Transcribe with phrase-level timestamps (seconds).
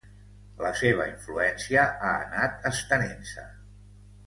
[0.61, 3.49] La seva influència ha anat estenent-se.